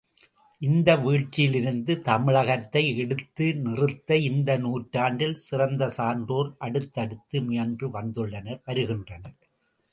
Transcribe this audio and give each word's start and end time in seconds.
இந்த 0.61 0.95
வீழ்ச்சியிலிருந்து 0.95 1.93
தமிழகத்தை 1.99 2.83
எடுத்து 2.97 3.55
நிறுத்த 3.55 4.17
இந்த 4.29 4.57
நூற்றாண்டில் 4.57 5.37
சிறந்த 5.45 5.89
சான்றோர் 5.89 6.51
அடுத்தடுத்து 6.59 7.39
முயன்று 7.41 7.89
வந்துள்ளனர் 7.93 8.61
வருகின்றனர். 8.65 9.39